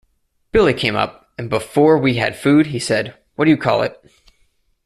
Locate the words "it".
3.83-4.01